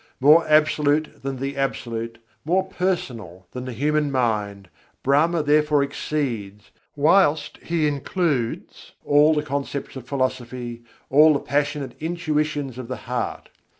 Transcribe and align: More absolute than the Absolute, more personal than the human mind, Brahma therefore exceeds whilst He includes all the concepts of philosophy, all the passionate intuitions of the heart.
More 0.19 0.47
absolute 0.47 1.21
than 1.21 1.35
the 1.35 1.55
Absolute, 1.55 2.17
more 2.43 2.63
personal 2.67 3.45
than 3.51 3.65
the 3.65 3.71
human 3.71 4.11
mind, 4.11 4.67
Brahma 5.03 5.43
therefore 5.43 5.83
exceeds 5.83 6.71
whilst 6.95 7.57
He 7.57 7.85
includes 7.87 8.93
all 9.05 9.35
the 9.35 9.43
concepts 9.43 9.95
of 9.95 10.07
philosophy, 10.07 10.81
all 11.11 11.33
the 11.33 11.39
passionate 11.39 11.93
intuitions 12.01 12.79
of 12.79 12.87
the 12.87 12.97
heart. 13.05 13.49